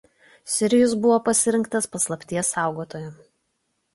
[0.51, 3.13] Sirijus buvo pasirinktas paslapties saugotoju.